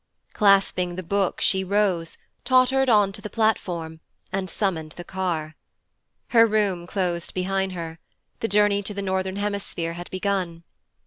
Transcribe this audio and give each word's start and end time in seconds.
Clasping 0.33 0.95
the 0.95 1.03
Book, 1.03 1.39
she 1.41 1.63
rose, 1.63 2.17
tottered 2.43 2.89
on 2.89 3.11
to 3.11 3.21
the 3.21 3.29
platform, 3.29 3.99
and 4.31 4.49
summoned 4.49 4.93
the 4.93 5.03
car. 5.03 5.55
Her 6.29 6.47
room 6.47 6.87
closed 6.87 7.35
behind 7.35 7.73
her: 7.73 7.99
the 8.39 8.47
journey 8.47 8.81
to 8.81 8.95
the 8.95 9.03
northern 9.03 9.35
hemisphere 9.35 9.93
had 9.93 10.09
begun. 10.09 10.63